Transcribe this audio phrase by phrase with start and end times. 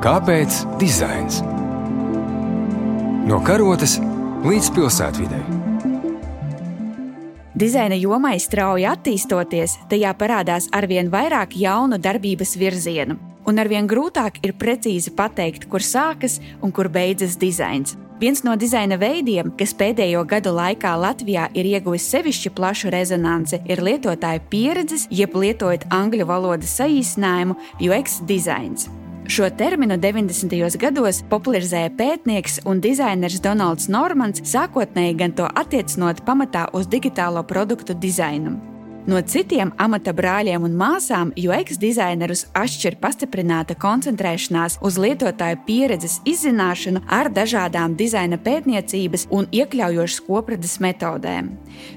[0.00, 1.42] Kāpēc dizains?
[3.28, 3.98] No karotes
[4.46, 5.40] līdz pilsētvidē.
[7.60, 14.56] Dizaina jomai strauji attīstoties, tajā parādās arvien vairāk jaunu darbības virzienu, un arvien grūtāk ir
[14.56, 17.98] precīzi pateikt, kur sākas un kur beidzas dizains.
[18.20, 23.80] Viens no dizaina veidiem, kas pēdējo gadu laikā Latvijā ir ieguvis sevišķi plašu rezonanci, ir
[23.80, 28.90] lietotāju pieredzes, jeb lietojot angļu valodas saīsinājumu UX dizains.
[29.24, 30.76] Šo terminu 90.
[30.82, 37.96] gados popularizēja pētnieks un dizainers Donalds Normans, sākotnēji gan to attiecinot pamatā uz digitālo produktu
[37.96, 38.58] dizainu.
[39.10, 47.00] No citiem amata brāļiem un māsām UX dizainerus atšķir pastiprināta koncentrēšanās uz lietotāju pieredzes izzināšanu
[47.10, 51.48] ar dažādām dizaina pētniecības un iekļaujošas kopradzes metodēm.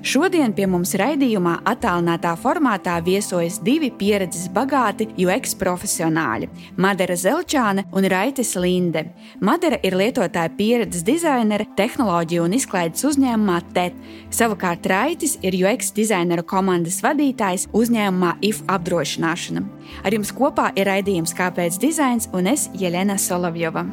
[0.01, 6.49] Šodien pie mums raidījumā attālinātā formātā viesojas divi pieredzes bagāti UX profesionāļi-
[6.83, 9.05] Madara Zelčāne un Raitis Linde.
[9.39, 13.93] Madara ir lietotāja pieredzes dizainere tehnoloģiju un izklaides uzņēmumā TET.
[14.31, 19.63] Savukārt Raitis ir UX dizaineru komandas vadītājs uzņēmumā IF apdrošināšana.
[20.03, 23.85] Ar jums kopā ir raidījums Kāpēc dizains un es Jelena Solovjova.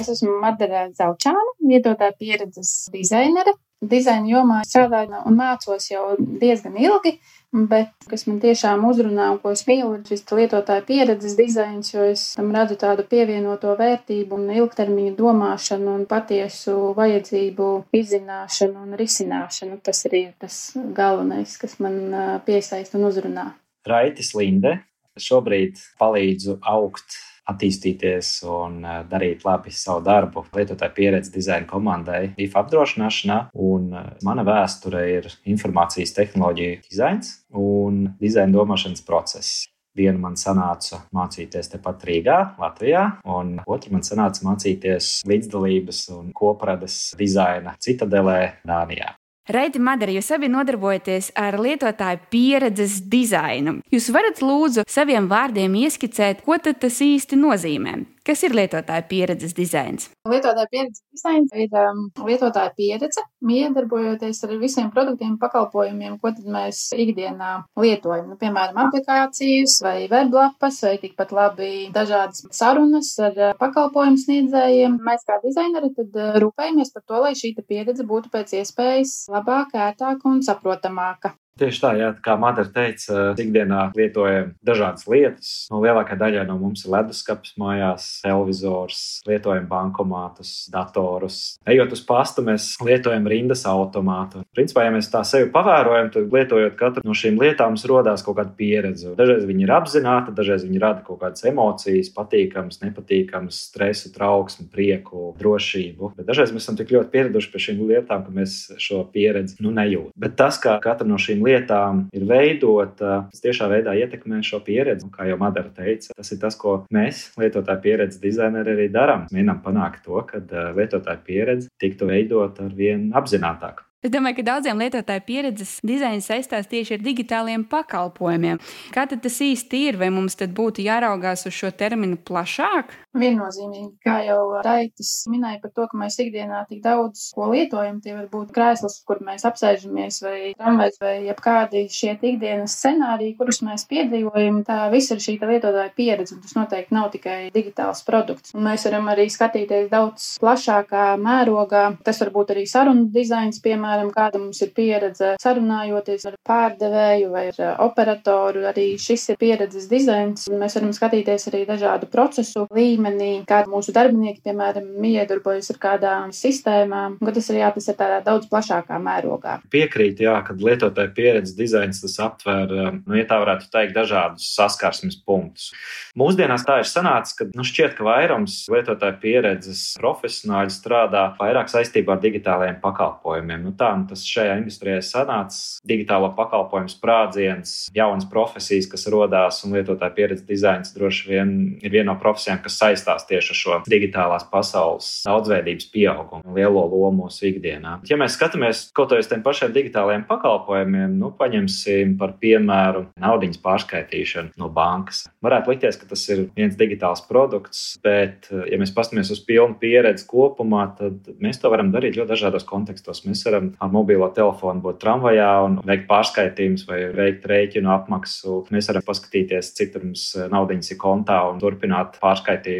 [0.00, 3.52] Es esmu Madara Zaučāna, lietotāja pieredzes dizainere.
[3.80, 7.18] Dizaina jomā strādāju un mācos jau diezgan ilgi.
[7.50, 12.04] Bet, kas man tiešām uzrunā un ko es mīlu, ir šis lietotāja pieredzes dizains, jo
[12.06, 19.80] es tam redzu tādu pievienoto vērtību un ilgtermiņa domāšanu un patiesu vajadzību izzināšanu un risināšanu.
[19.82, 20.60] Tas arī ir tas
[20.94, 21.98] galvenais, kas man
[22.46, 23.48] piesaista un uzrunā.
[23.86, 24.78] Raitis Linde.
[25.20, 27.18] Šobrīd palīdzu augt
[27.50, 33.40] attīstīties un eh, darīt labi savu darbu lietotāju pieredzi dizaina komandai IF apdrošināšanā.
[33.54, 39.66] Un eh, mana vēsture ir informācijas tehnoloģija dizains un dizaina domāšanas process.
[39.98, 47.08] Vienu man sanāca mācīties tepat Rīgā, Latvijā, un otru man sanāca mācīties līdzdalības un koprades
[47.18, 49.16] dizaina citadelē, Dānijā.
[49.50, 53.80] Reiti Madara, jūs abi nodarbojaties ar lietotāju pieredzes dizainu.
[53.90, 57.96] Jūs varat lūdzu saviem vārdiem ieskicēt, ko tas īsti nozīmē.
[58.30, 60.04] Kas ir lietotāja pieredzes dizains?
[60.30, 67.48] Lietotāja pieredzes dizains ir um, lietotāja pieredze, iedarbojoties ar visiem produktiem, pakalpojumiem, ko mēs ikdienā
[67.82, 68.28] lietojam.
[68.30, 75.00] Nu, piemēram, aplikācijas vai weblapas, vai tikpat labi dažādas sarunas ar uh, pakalpojumu sniedzējiem.
[75.10, 79.90] Mēs kā dizaineri tad uh, rūpējamies par to, lai šī pieredze būtu pēc iespējas labāka,
[79.90, 81.34] ērtāka un saprotamāka.
[81.60, 85.50] Tieši tā, jā, kā Madara teica, ikdienā lietojam dažādas lietas.
[85.68, 91.58] No lielākā daļa no mums ir leduskapis mājās, televizors, lietojam bankomātus, datorus.
[91.68, 94.40] Ejot uz pastu, mēs lietojam rindas automātu.
[94.56, 98.54] Principā, ja mēs tā sevi pavērojam, tad lietojot katru no šīm lietām, rodās kaut kāda
[98.56, 99.12] pieredze.
[99.18, 105.34] Dažreiz viņi ir apzināti, dažreiz viņi rada kaut kādas emocijas, patīkamas, nepatīkamas, stresu, trauksmu, prieku,
[105.40, 106.14] drošību.
[106.16, 109.74] Bet dažreiz mēs esam tik ļoti pieraduši pie šīm lietām, ka mēs šo pieredzi nu,
[109.76, 110.16] nejūtam.
[110.20, 114.62] Bet tas, kā katra no šīm lietām lietām ir veidota, tas tiešā veidā ietekmē šo
[114.66, 115.06] pieredzi.
[115.08, 119.28] Un, kā jau Madara teica, tas ir tas, ko mēs, lietotāju pieredzes dizaineri, arī darām.
[119.34, 123.84] Mēģinām panākt to, ka eh, lietotāju pieredze tiktu veidota ar vien apzinātāk.
[124.00, 128.56] Es domāju, ka daudziem lietotāju pieredzes dizains saistās tieši ar digitāliem pakalpojumiem.
[128.94, 129.98] Kā tas īsti ir?
[130.00, 132.94] Vai mums tad būtu jāraugās uz šo terminu plašāk?
[133.10, 138.12] Viennozīmīgi, kā jau Raitis minēja par to, ka mēs ikdienā tik daudz ko lietojam, tie
[138.14, 143.86] var būt krēsls, kur mēs apsēžamies, vai tramvajs, vai jebkādi šie ikdienas scenāriji, kurus mēs
[143.90, 144.60] piedzīvojam.
[144.68, 148.54] Tā viss ir šī lietotāja pieredze, un tas noteikti nav tikai digitāls produkts.
[148.54, 151.82] Un mēs varam arī skatīties daudz plašākā mērogā.
[152.06, 157.44] Tas var būt arī sarunu dizains, piemēram kāda mums ir pieredze sarunājoties ar pārdevēju vai
[157.50, 160.46] ar operatoru, arī šis ir pieredzes dizains.
[160.46, 162.68] Mēs varam skatīties arī dažādu procesu
[163.00, 167.96] līmenī, kā mūsu darbinieki, piemēram, iedarbojas ar kādām sistēmām, un tas ir jā, tas ir
[167.98, 169.60] tādā daudz plašākā mērogā.
[169.72, 175.18] Piekrīt, jā, kad lietotāja pieredzes dizains tas aptver, nu, ja tā varētu teikt, dažādus saskarsmes
[175.24, 175.70] punktus.
[176.18, 182.16] Mūsdienās tā ir sanācis, ka nu, šķiet, ka vairums lietotāja pieredzes profesionāļu strādā vairāk saistībā
[182.16, 183.64] ar digitālajiem pakalpojumiem.
[183.64, 185.78] Nu, tā nu tas šajā industrijā sanācis.
[185.86, 192.10] Digitālo pakalpojumu sprādziens, jaunas profesijas, kas radās, un lietotāja pieredze dizains droši vien ir viena
[192.10, 197.98] no profesijām, kas saistās tieši ar šo digitālās pasaules daudzveidības pieaugumu, lielo lomu mūsu ikdienā.
[198.08, 204.60] Ja mēs skatāmies kaut uz tiem pašiem digitālajiem pakalpojumiem, nu, paņemsim par piemēru naudas pārskaitīšanu
[204.60, 205.24] no bankas.
[205.44, 210.26] Varētu likties, ka tas ir viens digitāls produkts, bet, ja mēs paskatāmies uz pilnu pieredzi
[210.30, 213.24] kopumā, tad mēs to varam darīt ļoti dažādos kontekstos.
[213.26, 218.60] Mēs varam ar mobilo telefonu būt tramvajā un veikt pārskaitījumus vai veikt rēķinu apmaksu.
[218.74, 222.18] Mēs varam paskatīties, cik mums naudas ir kontā un turpināt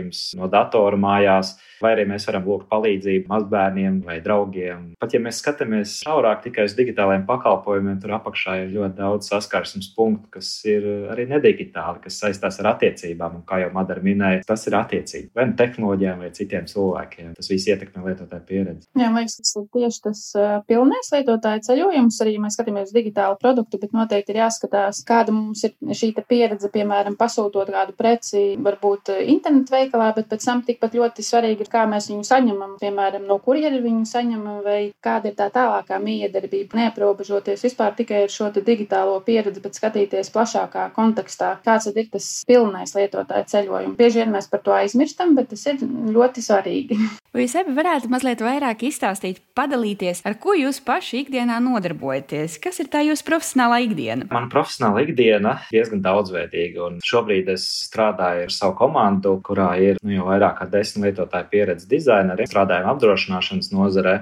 [0.01, 4.91] pārskaitījumus no datora mājās vai arī mēs varam lūgt palīdzību mazbērniem vai draugiem.
[5.01, 9.91] Pat ja mēs skatāmies šaurāk tikai uz digitālajiem pakalpojumiem, tur apakšā ir ļoti daudz saskarsmes
[9.97, 13.41] punktu, kas ir arī nedigitāli, kas saistās ar attiecībām.
[13.41, 17.33] Un, kā jau Madara minēja, tas ir attiecīgi vai nu tehnoloģijām vai citiem cilvēkiem.
[17.39, 18.89] Tas viss ietekmē lietotāju pieredzi.
[18.99, 20.23] Jā, liekas, tas ir tieši tas
[20.69, 22.21] pilnais lietotāja ceļojums.
[22.25, 27.17] Arī mēs skatāmies digitālu produktu, bet noteikti ir jāskatās, kāda mums ir šī pieredze, piemēram,
[27.21, 32.11] pasūtot kādu preci, varbūt internetu veikalā, bet pēc tam tikpat ļoti svarīgi ir kā mēs
[32.11, 36.79] viņu saņemam, piemēram, no kurienes viņu saņemam, vai kāda ir tā tālākā miedarbība.
[36.81, 42.95] Neaprobežoties vispār tikai ar šo digitālo pieredzi, bet skatīties plašākā kontekstā, kāds ir tas pilnais
[42.97, 43.97] lietotāja ceļojums.
[43.99, 45.83] Bieži vien mēs par to aizmirstam, bet tas ir
[46.17, 47.01] ļoti svarīgi.
[47.31, 52.57] Vai jūs abi varētu mazliet vairāk izstāstīt, padalīties, ar ko jūs paši ikdienā nodarbojaties?
[52.59, 54.27] Kas ir tā jūsu profesionālā ikdiena?
[54.33, 60.03] Mana profesionāla ikdiena ir diezgan daudzveidīga, un šobrīd es strādāju ar savu komandu, kurā ir
[60.03, 64.17] nu, jau vairāk kā desmit lietotāju pieredzi dizaineri, strādājam apdrošināšanas nozarē.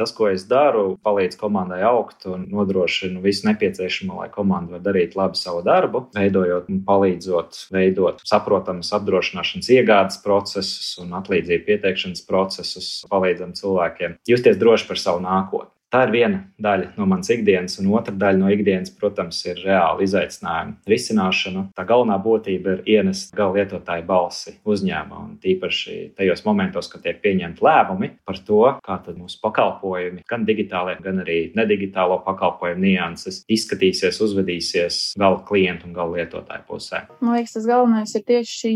[0.00, 5.12] Tas, ko es daru, palīdz komandai augt un nodrošinu visu nepieciešamo, lai komanda var darīt
[5.18, 12.88] labi savu darbu, veidojot un palīdzot veidot saprotamus apdrošināšanas iegādes procesus un atlīdzību pieteikšanas procesus,
[13.12, 15.74] palīdzam cilvēkiem justies droši par savu nākotni.
[15.90, 20.04] Tā ir viena daļa no manas ikdienas, un otra daļa no ikdienas, protams, ir reāla
[20.04, 21.64] izaicinājuma risināšana.
[21.74, 27.18] Tā galvenā būtība ir ienest gala lietotāju balsi uzņēmumā, un tīpaši tajos momentos, kad tiek
[27.24, 34.22] pieņemti lēmumi par to, kā mūsu pakalpojumi, gan digitālie, gan arī nedigitālo pakalpojumu nianses izskatīsies,
[34.22, 37.02] uzvedīsies gala klientu un gala lietotāju pusē.
[37.18, 38.72] Man liekas, tas galvenais ir tieši šī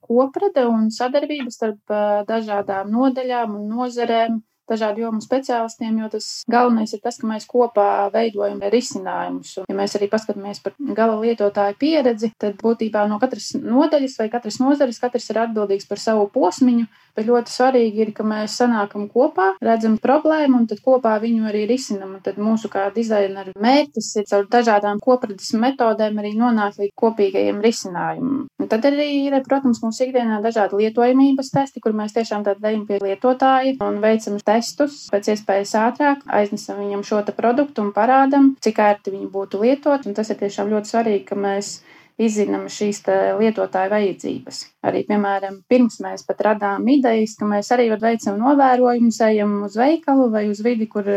[0.00, 1.96] koprede un sadarbība starp
[2.32, 4.40] dažādām nodaļām un nozerēm
[4.70, 9.58] dažādu jomu speciālistiem, jo tas galvenais ir tas, ka mēs kopā veidojam risinājumus.
[9.68, 14.60] Ja mēs arī paskatāmies par gala lietotāju pieredzi, tad būtībā no katras nodaļas vai katras
[14.62, 19.52] nozares katrs ir atbildīgs par savu posmiņu, bet ļoti svarīgi ir, ka mēs sanākam kopā,
[19.64, 22.16] redzam problēmu un tad kopā viņu arī risinam.
[22.18, 27.62] Un tad mūsu kā dizaineru mērķis ir caur dažādām kopredzes metodēm arī nonākt līdz kopīgajiem
[27.64, 28.44] risinājumam.
[28.60, 32.86] Un tad arī ir, protams, mūsu ikdienā dažādi lietojamības testi, kur mēs tiešām tad ejam
[32.88, 38.80] pie lietotāja un veicam testus pēc iespējas ātrāk, aiznesam viņam šo produktu un parādam, cik
[38.80, 40.06] ērti viņi būtu lietot.
[40.06, 41.78] Un tas ir tiešām ļoti svarīgi, ka mēs
[42.20, 43.00] izzinām šīs
[43.40, 44.60] lietotāju vajadzības.
[44.86, 50.28] Arī, piemēram, pirms mēs pat radām idejas, ka mēs arī veicam novērojumus, ejam uz veikalu
[50.30, 51.08] vai uz vidi, kur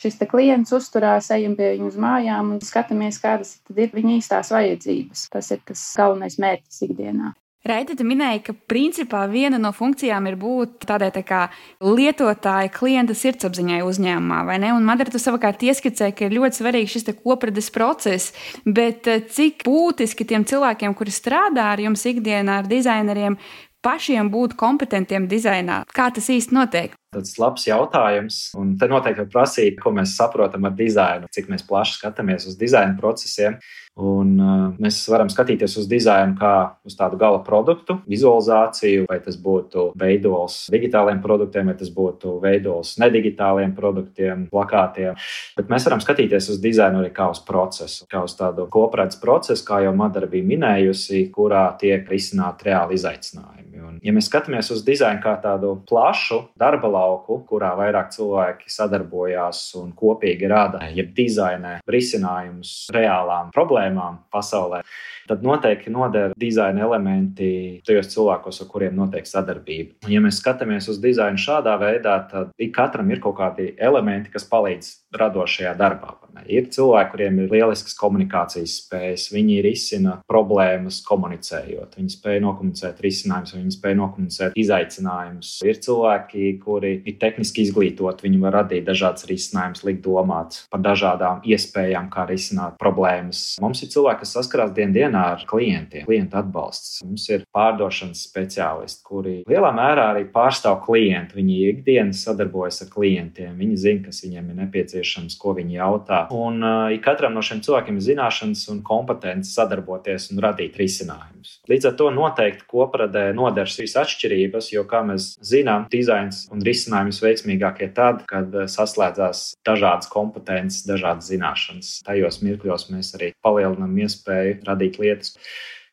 [0.00, 5.28] šis klients uzturās, ejam pie viņu uz mājām un skatāmies, kādas ir viņa īstās vajadzības.
[5.34, 7.34] Tas ir tas galvenais mērķis ikdienā.
[7.60, 11.40] Raita, tu minēji, ka principā viena no funkcijām ir būt tādai tā kā
[11.84, 14.70] lietotāja, klienta sirdsapziņai uzņēmumā, vai ne?
[14.72, 18.32] Un Madara, tu savukārt ieskicēji, ka ir ļoti svarīgs šis kopredes process,
[18.64, 23.36] bet eh, cik būtiski tiem cilvēkiem, kuri strādā ar jums ikdienā, ar dizaineriem,
[23.84, 25.82] pašiem būt kompetentiem dizainā?
[25.92, 26.96] Kā tas īsti notiek?
[27.10, 32.46] Ir labs jautājums, un te noteikti prasīt, ko mēs saprotam ar dizainu, cik plaši skatāmies
[32.46, 33.56] uz dizaina procesiem.
[33.98, 36.52] Un, uh, mēs varam skatīties uz dizainu kā
[36.86, 42.94] uz tādu gala produktu, vizualizāciju, vai tas būtu veidols digitāliem produktiem, vai tas būtu veidols
[43.02, 45.18] nedigitāliem produktiem, plakātiem.
[45.58, 49.66] Bet mēs varam skatīties uz dizainu arī kā uz procesu, kā uz tādu koprēdz procesu,
[49.66, 53.82] kā jau Madara bija minējusi, kurā tiek risināti reāli izaicinājumi.
[53.90, 59.62] Un, ja mēs skatāmies uz dizainu kā tādu plašu darba lauku, kurā vairāk cilvēki sadarbojās
[59.80, 64.82] un kopīgi rada, jeb dizainē risinājumus reālām problēmām pasaulē,
[65.30, 67.50] tad noteikti noder dizaina elementi
[67.86, 70.00] tajos cilvēkos, ar kuriem notiek sadarbība.
[70.04, 74.32] Un, ja mēs skatāmies uz dizainu šādā veidā, tad ik katram ir kaut kādi elementi,
[74.32, 76.16] kas palīdz radošajā darbā.
[76.46, 83.54] Ir cilvēki, kuriem ir lielisks komunikācijas spējas, viņi risina problēmas komunicējot, viņi spēj nokomunicēt risinājumus,
[83.56, 85.52] viņi spēj nokomunicēt izaicinājumus.
[85.66, 91.42] Ir cilvēki, kuri ir tehniski izglītoti, viņi var radīt dažādas risinājumus, likt domāt par dažādām
[91.50, 93.58] iespējām, kā risināt problēmas.
[93.62, 97.00] Mums ir cilvēki, kas saskarās dien dienā ar klientiem, klientu atbalsts.
[97.04, 101.40] Mums ir pārdošanas speciālisti, kuri lielā mērā arī pārstāv klientu.
[101.40, 106.20] Viņi ikdienas sadarbojas ar klientiem, viņi zina, kas viņiem ir nepieciešams nepieciešams, ko viņi jautā.
[106.32, 111.60] Un uh, katram no šiem cilvēkiem ir zināšanas un kompetence sadarboties un radīt risinājumus.
[111.70, 117.22] Līdz ar to noteikti kopradē nodars visas atšķirības, jo, kā mēs zinām, dizains un risinājums
[117.22, 122.00] veiksmīgākie tad, kad saslēdzās dažādas kompetences, dažādas zināšanas.
[122.06, 125.36] Tajos mirkļos mēs arī palielinām iespēju radīt lietas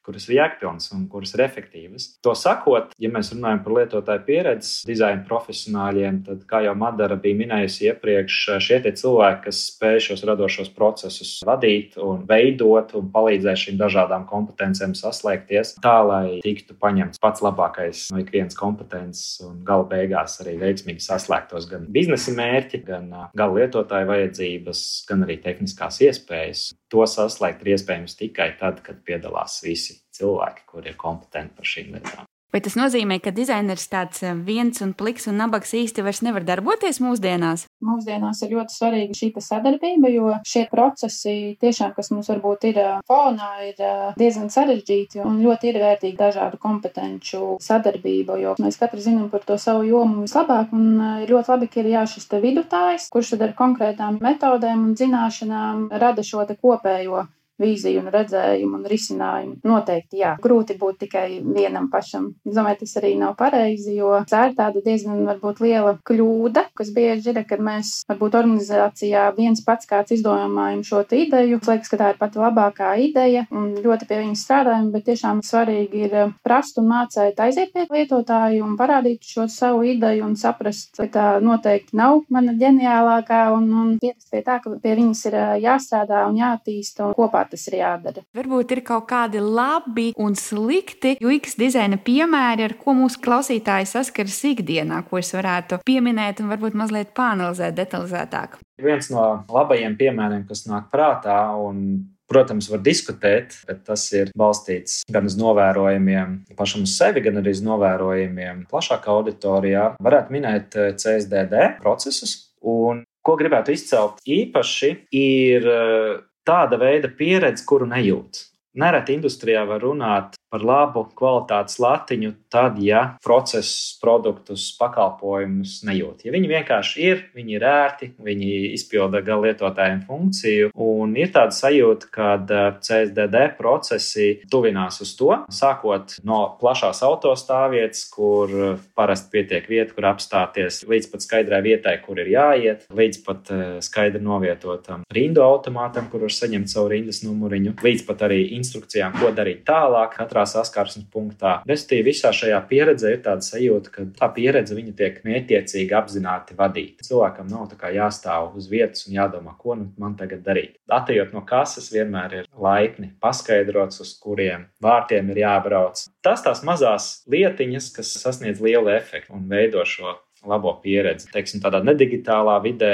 [0.07, 2.07] kuras ir jēgpilnas un kuras ir efektīvas.
[2.23, 7.35] To sakot, ja mēs runājam par lietotāju pieredzes dizaina profesionāļiem, tad, kā jau Madara bija
[7.41, 13.81] minējusi iepriekš, šie cilvēki, kas spēj šos radošos procesus vadīt un veidot un palīdzēt šīm
[13.81, 20.39] dažādām kompetencijām saslēgties tā, lai tiktu paņemts pats labākais no ikvienas kompetences un gala beigās
[20.43, 26.67] arī veiksmīgi saslēgtos gan biznesa mērķi, gan gala lietotāju vajadzības, gan arī tehniskās iespējas.
[26.93, 31.95] To saslēgt ir iespējams tikai tad, kad piedalās visi cilvēki, kuri ir kompetenti par šīm
[31.97, 32.27] lietām.
[32.47, 36.45] Vai tas nozīmē, ka dizainers tāds eh, viens un pliks un nabaks īsti vairs nevar
[36.47, 37.65] darboties mūsdienās?
[37.83, 42.93] Mūsdienās ir ļoti svarīga šī sadarbība, jo šie procesi tiešām, kas mums varbūt ir eh,
[43.11, 49.09] fonā, ir eh, diezgan sarežģīti un ļoti ir vērtīgi dažādu kompetenču sadarbība, jo mēs katrs
[49.09, 50.87] zinām par to savu jomu vislabāk un
[51.25, 54.95] ir ļoti labi, ka ir jā šis te vidutājs, kurš tad ar konkrētām metodēm un
[54.95, 57.27] zināšanām rada šo te kopējo
[57.61, 59.55] vīziju un redzējumu un risinājumu.
[59.67, 62.29] Noteikti, jā, grūti būt tikai vienam pašam.
[62.45, 66.91] Es domāju, tas arī nav pareizi, jo tā ir tāda diezgan varbūt liela kļūda, kas
[66.95, 71.61] bieži ir, kad mēs varbūt organizācijā viens pats kāds izdomājam šo ideju.
[71.67, 76.05] Liekas, ka tā ir pati labākā ideja un ļoti pie viņas strādājam, bet tiešām svarīgi
[76.07, 81.09] ir prast un mācīt aiziet pie lietotāju un parādīt šo savu ideju un saprast, ka
[81.11, 86.23] tā noteikti nav mana ģeniālākā un, un pierast pie tā, ka pie viņas ir jāstrādā
[86.29, 88.23] un jātīst un kopā tas ir jādara.
[88.37, 94.41] Varbūt ir kaut kādi labi un slikti UX dizaina piemēri, ar ko mūsu klausītāji saskaras
[94.51, 98.59] ikdienā, ko es varētu pieminēt un varbūt mazliet pāanalizēt detalizētāk.
[98.83, 104.99] Viens no labajiem piemēriem, kas nāk prātā, un Protams, var diskutēt, bet tas ir balstīts
[105.15, 109.93] gan uz novērojumiem pašam uz sevi, gan arī uz novērojumiem plašākā auditorijā.
[110.03, 112.35] Varētu minēt eh, CSDD procesus.
[112.67, 118.45] Un ko gribētu izcelt īpaši, ir eh, tāda veida pieredze, kuru nejūt.
[118.77, 126.25] Nereti industrijā var runāt par labu kvalitātes latiņu, tad, ja procesus, produktus, pakalpojumus nejūt.
[126.27, 131.55] Ja viņi vienkārši ir, viņi ir ērti, viņi izpilda gala lietotājiem funkciju, un ir tāda
[131.55, 138.53] sajūta, ka eh, CSDD procesi tuvinās uz to, sākot no plašās autostāvvietas, kur
[138.97, 143.65] parasti pietiek vieta, kur apstāties, līdz pat skaidrai vietai, kur ir jāiet, līdz pat eh,
[143.83, 149.31] skaidri novietotam rindu automātam, kur var saņemt savu rindas numuriņu, līdz pat arī instrukcijām, ko
[149.35, 150.15] darīt tālāk.
[150.17, 151.61] Katrā katrā saskarsmes punktā.
[151.67, 157.05] Respektīvi, visā šajā pieredzē ir tāda sajūta, ka tā pieredze tiek mērķiecīgi apzināti vadīta.
[157.07, 160.77] Cilvēkam nav jāstāv uz vietas un jādomā, ko nu man tagad darīt.
[160.89, 166.05] Atejot no kases, vienmēr ir laipni paskaidrots, uz kuriem vārtiem ir jābrauc.
[166.21, 171.29] Tas tās mazās lietiņas, kas sasniedz lielu efektu un veido šo labo pieredzi.
[171.33, 172.91] Teiksim, tādā nedigitālā vidē,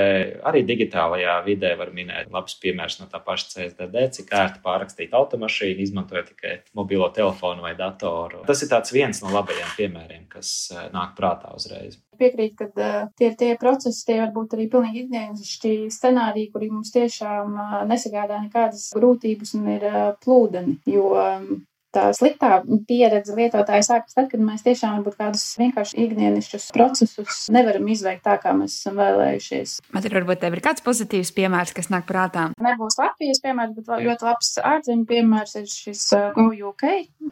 [0.48, 5.84] arī digitālajā vidē var minēt labs piemērs no tā paša CSDD, cik ērti pārrakstīt automašīnu,
[5.84, 8.44] izmantojot tikai mobilo telefonu vai datoru.
[8.48, 12.00] Tas ir viens no labajiem piemēriem, kas eh, nāk prātā uzreiz.
[12.20, 16.70] Piekrīt, ka uh, tie ir tie procesi, tie var būt arī pilnīgi ikdienišķi scenāriji, kuri
[16.70, 20.78] mums tiešām uh, nesagādā nekādas grūtības un ir uh, plūdeni.
[20.94, 26.70] Jo um, tā sliktā pieredze lietotāji sākas tad, kad mēs tiešām varbūt kādus vienkārši ikdienišķus
[26.76, 29.78] procesus nevaram izveikt tā, kā mēs esam vēlējušies.
[29.94, 32.50] Man ir varbūt tev ir kāds pozitīvs piemērs, kas nāk prātā.
[32.64, 36.86] Nebūs Latvijas piemērs, bet ļoti labs ārzemju piemērs ir šis uh, GoUK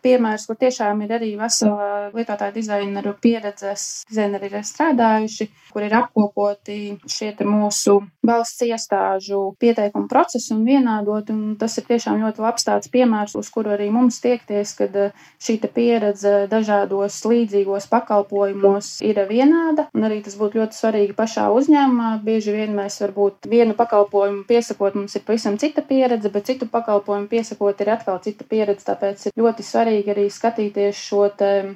[0.06, 6.80] piemērs, kur tiešām ir arī vesela lietotāja dizaineru pieredzes, dizaineri ir strādājuši, kur ir apkopoti
[7.10, 12.92] šie mūsu valsts iestāžu pieteikumu procesi un vienādot, un tas ir tiešām ļoti labs tāds
[12.92, 15.12] piemērs, uz kuru arī mums tiek atcerēties, ka eh,
[15.42, 22.22] šī pieredze dažādos līdzīgos pakalpojumos ir vienāda, un arī tas būtu ļoti svarīgi pašā uzņēmumā.
[22.24, 27.28] Bieži vien mēs varbūt vienu pakalpojumu piesakot, mums ir pavisam cita pieredze, bet citu pakalpojumu
[27.28, 31.30] piesakot ir atkal cita pieredze, tāpēc ir ļoti svarīgi arī skatīties šo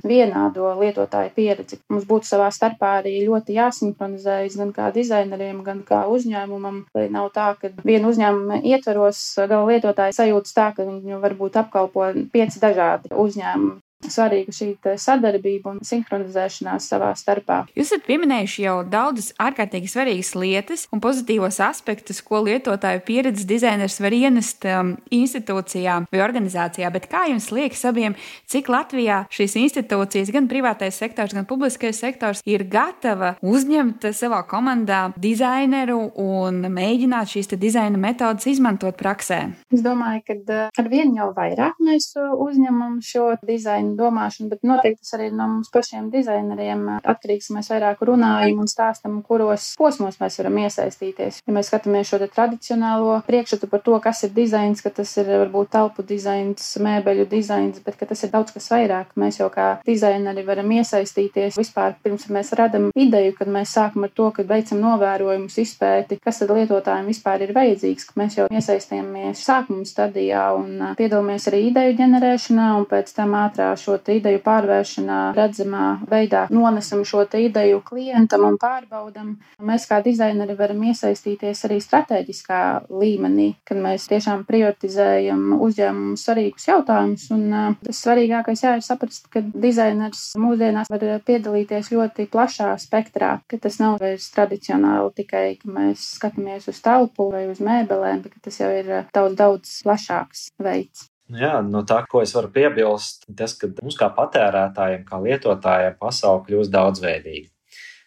[0.03, 1.79] vienādo lietotāju pieredzi.
[1.89, 6.03] Mums būtu savā starpā arī ļoti jāsinhronizējas gan kā dizaineriem, gan kā
[6.35, 11.55] uzņēmumam, lai nav tā, ka vienu uzņēmumu ietveros gala lietotāju sajūtas tā, ka viņu varbūt
[11.61, 13.79] apkalpo pieci dažādi uzņēmumi.
[14.12, 14.69] Svarīga šī
[15.01, 17.63] sadarbība un sinhronizēšanās savā starpā.
[17.75, 23.97] Jūs esat pieminējuši jau daudzas ārkārtīgi svarīgas lietas un pozitīvos aspektus, ko lietotāju pieredzes dizainers
[24.03, 28.17] var ienest um, institūcijā vai organizācijā, bet kā jums liekas abiem,
[28.51, 35.07] cik Latvijā šīs institūcijas, gan privātais sektors, gan publiskais sektors, ir gatava uzņemt savā komandā
[35.21, 39.41] dizaineru un mēģināt šīs dizaina metodas izmantot praksē?
[39.74, 45.03] Es domāju, ka uh, ar vienu jau vairāk mēs uzņemam šo dizainu domāšanu, bet noteikti
[45.03, 47.51] tas arī no mums pašiem dizaineriem atkarīgs.
[47.55, 51.41] Mēs vairāk runājam un stāstam, kuros posmos mēs varam iesaistīties.
[51.45, 55.71] Ja mēs skatāmies šo tradicionālo priekšstatu par to, kas ir dizains, ka tas ir varbūt
[55.75, 59.13] telpu dizains, mēbeļu dizains, bet ka tas ir daudz kas vairāk.
[59.19, 64.13] Mēs jau kā dizaineri varam iesaistīties vispār pirms mēs radam ideju, kad mēs sākam ar
[64.15, 69.43] to, ka veicam novērojumus, izpēti, kas tad lietotājiem vispār ir vajadzīgs, ka mēs jau iesaistāmies
[69.45, 75.85] sākuma stadijā un piedalāmies arī ideju ģenerēšanā un pēc tam ātrā šo ideju pārvēršanā redzamā
[76.09, 79.35] veidā nonesam šo ideju klientam un pārbaudam.
[79.65, 87.27] Mēs kā dizaineri varam iesaistīties arī strateģiskā līmenī, kad mēs tiešām prioritizējam uzņēmumu svarīgus jautājumus.
[87.35, 93.59] Un tas svarīgākais jā, ir saprast, ka dizainers mūsdienās var piedalīties ļoti plašā spektrā, ka
[93.61, 98.61] tas nav vairs tradicionāli tikai, ka mēs skatāmies uz telpu vai uz mēbelēm, bet tas
[98.61, 101.09] jau ir daudz, daudz plašāks veids.
[101.34, 106.44] Jā, no tā, ko es varu piebilst, tas, ka mums kā patērētājiem, kā lietotājiem, pasaule
[106.46, 107.50] kļūst daudzveidīga.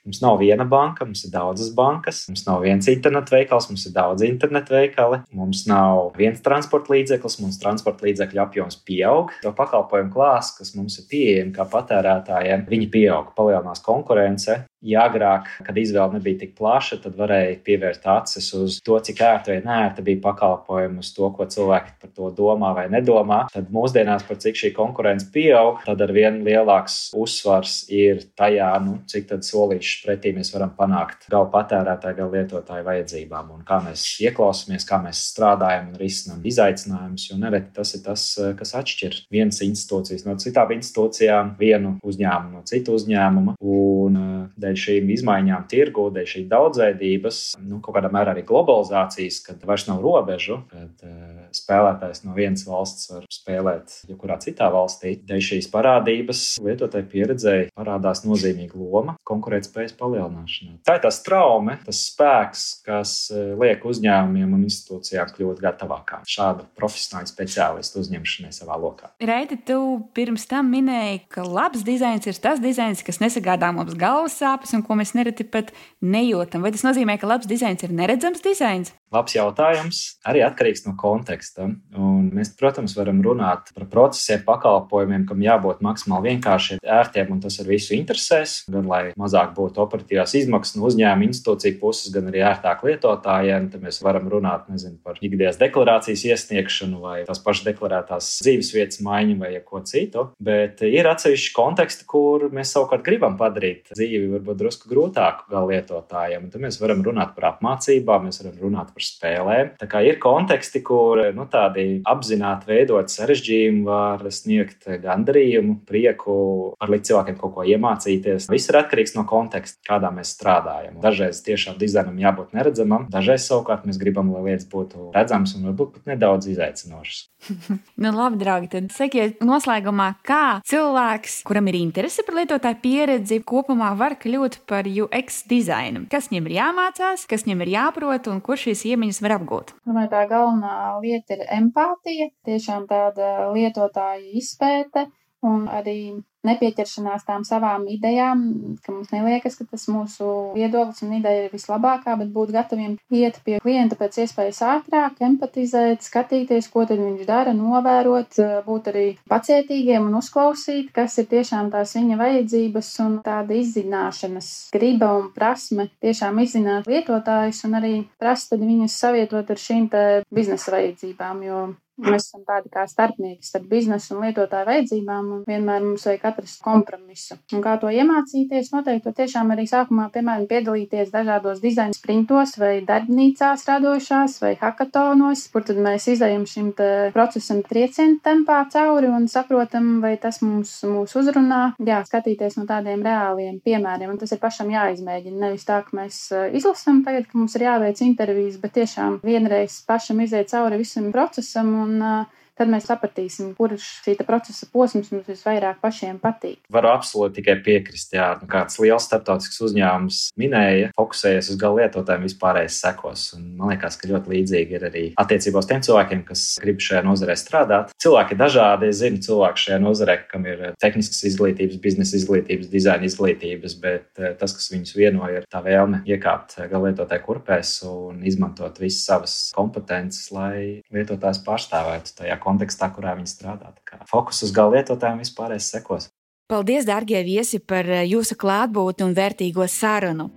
[0.09, 3.93] Mums nav viena banka, mums ir daudzas bankas, mums nav viens internetu veikals, mums ir
[3.93, 9.35] daudz internetu veikali, mums nav viens transporta līdzeklis, mums transporta līdzekļu apjoms pieaug.
[9.43, 14.63] To pakalpojumu klāsts, kas mums ir pieejami kā patērētājiem, viņi pieaug, palielinās konkurence.
[14.87, 19.51] Ja agrāk, kad izvēle nebija tik plaša, tad varēja pievērst acis uz to, cik ērta
[19.51, 23.41] vai nērta bija pakalpojumi, uz to, ko cilvēki par to domā vai nedomā.
[23.51, 29.01] Tad mūsdienās, par cik šī konkurence pieaug, tad ar vien lielāks uzsvars ir tajā, nu,
[29.11, 34.87] cik solīšus pretī mēs varam panākt gan patērētāju, gan lietotāju vajadzībām, un kā mēs ieklausāmies,
[34.87, 37.27] kā mēs strādājam un risinām izaicinājumus.
[37.33, 38.29] Jo nereti tas ir tas,
[38.61, 43.59] kas atšķir vienas institūcijas no citām institūcijām, vienu uzņēmumu no citu uzņēmumu.
[43.59, 44.23] Un,
[44.69, 49.89] dēļ šīm izmaiņām tirgu, dēļ šīs daudzveidības, nu, kaut kādā mērā arī globalizācijas, kad vairs
[49.89, 55.17] nav robežu, kad uh, spēlētājs no vienas valsts var spēlēt jebkurā citā valstī.
[55.29, 60.79] Dēļ šīs parādības lietotāju pieredzēji parādās nozīmīga loma konkurētspējas palielināšanā.
[60.87, 66.67] Tā ir tā traume, tas spēks, kas uh, liek uzņēmumiem un institūcijām kļūt gatavākām šāda
[66.79, 69.13] profesionāla speciālista uzņemšanai savā lokā.
[69.25, 69.79] Reiti, tu
[70.17, 74.75] pirms tam minēji, ka labs dizains ir tas dizains, kas nesagādā mums galvas sāpes sāpes
[74.75, 75.71] un ko mēs nereti pat
[76.03, 76.63] nejūtam.
[76.63, 78.93] Vai tas nozīmē, ka labs dizains ir neredzams dizains?
[79.15, 79.99] Labs jautājums.
[80.29, 81.71] Arī atkarīgs no konteksta.
[81.97, 87.57] Un mēs, protams, varam runāt par procesiem, pakalpojumiem, kam jābūt maksimāli vienkāršiem, ērtiem, un tas
[87.63, 88.59] ar visu interesēs.
[88.69, 93.71] Gan lai mazāk būtu operatīvās izmaksas no uzņēmuma institūciju puses, gan arī ērtāk lietotājiem.
[93.73, 99.01] Tad mēs varam runāt nezinu, par ikdienas deklarācijas iesniegšanu vai tās pašas deklarētās dzīves vietas
[99.05, 100.29] maiņu vai ko citu.
[100.37, 106.51] Bet ir atsevišķi konteksti, kur mēs savukārt gribam padarīt dzīvi varbūt drusku grūtāku gal lietotājiem.
[106.53, 109.75] Tad mēs varam runāt par apmācībām, mēs varam runāt par spēlēm.
[109.81, 116.39] Tā kā ir konteksti, kur nu, tādi apzināti veidot sarežģījumi var sniegt gandarījumu, prieku,
[116.79, 118.49] var likt cilvēkiem kaut ko iemācīties.
[118.53, 120.99] Viss ir atkarīgs no konteksta, kādā mēs strādājam.
[121.03, 125.97] Dažreiz tiešām dizainam jābūt neredzamam, dažreiz savukārt mēs gribam, lai lietas būtu redzamas un varbūt
[125.97, 127.27] pat nedaudz izaicinošas.
[128.03, 133.93] nu, labi, draugi, tad sakiet noslēgumā, kā cilvēks, kuram ir interese par lietotāju pieredzi, kopumā
[133.99, 136.07] var kļūt par UX dizainu.
[136.11, 139.75] Kas viņam ir jāmācās, kas viņam ir jāprot un kur šīs iemaņas var apgūt?
[139.89, 145.07] Domāju, tā galvenā lieta ir empātija, tiešām tāda lietotāja izpēte
[145.47, 145.99] un arī
[146.47, 148.43] nepieķeršanās tām savām idejām,
[148.85, 153.41] ka mums neliekas, ka tas mūsu viedoklis un ideja ir vislabākā, bet būt gataviem iet
[153.47, 160.07] pie klienta pēc iespējas ātrāk, empatizēt, skatīties, ko tad viņš dara, novērot, būt arī pacietīgiem
[160.09, 166.39] un uzklausīt, kas ir tiešām tās viņa vajadzības un tāda izzināšanas griba un prasme tiešām
[166.45, 171.67] izzināt lietotājus un arī prast tad viņus savietot ar šīm te biznesa vajadzībām, jo
[171.99, 176.61] Mēs esam tādi kā starpnieki starp biznesu un lietotāju vajadzībām, un vienmēr mums vajag atrast
[176.63, 177.39] kompromisu.
[177.57, 183.67] Un kā to iemācīties, noteikti tiešām arī sākumā, piemēram, piedalīties dažādos dizaina sprintos vai darbnīcās
[183.67, 186.71] radošās vai hakatonos, kur tad mēs izējam šim
[187.17, 191.61] procesam triecienu tempā cauri un saprotam, vai tas mums, mūs uzrunā.
[191.83, 195.41] Jā, skatīties no tādiem reāliem piemēriem, un tas ir pašam jāizmēģina.
[195.49, 196.21] Nevis tā, ka mēs
[196.55, 201.75] izlasam tagad, ka mums ir jāveic intervijas, bet tiešām vienreiz pašam iziet cauri visam procesam
[201.83, 202.25] un uh,
[202.59, 206.61] tad mēs sapratīsim, kurš šī procesa posms mums visvairāk pašiem patīk.
[206.73, 212.27] Varu absolūti tikai piekrist, jā, nu, kāds liels starptautisks uzņēmums minēja, fokusējies uz gala lietotājiem
[212.27, 213.29] vispārējais sekos.
[213.37, 217.05] Un man liekas, ka ļoti līdzīgi ir arī attiecībā uz tiem cilvēkiem, kas grib šajā
[217.07, 217.95] nozarē strādāt.
[218.03, 223.09] Cilvēki ir dažādi, es zinu cilvēku šajā nozarē, kam ir tehniskas izglītības, biznesa izglītības, dizaina
[223.09, 228.23] izglītības, bet eh, tas, kas viņus vieno, ir tā vēlme iekāpt gala lietotāju kurpēs un
[228.27, 233.75] izmantot visas savas kompetences, lai lietotājs pārstāvētu tajā kontekstā, kurā viņi strādā.
[234.09, 236.09] Fokus uz gala lietotājiem vispārējais sekos.
[236.49, 240.31] Paldies, dārgie viesi, par eh, jūsu klātbūtni un vērtīgo sarunu.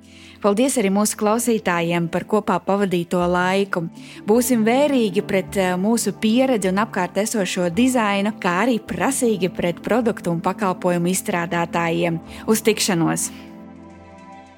[0.43, 3.85] Paldies arī mūsu klausītājiem par kopā pavadīto laiku.
[4.27, 10.35] Būsim vērīgi pret eh, mūsu pieredzi un apkārt esošo dizainu, kā arī prasīgi pret produktu
[10.35, 12.19] un pakalpojumu izstrādātājiem.
[12.43, 13.31] Uz tikšanos!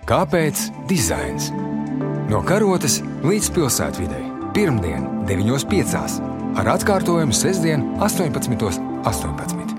[0.10, 1.54] Kāpēc dizains?
[2.34, 4.24] No karotes līdz pilsētvidē.
[4.58, 6.43] Pirmdien, 9.5.
[6.60, 8.82] ar atkārtojumu sestdien, 18.18.
[9.06, 9.73] 18.